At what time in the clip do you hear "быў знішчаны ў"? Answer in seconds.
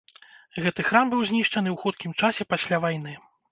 1.11-1.77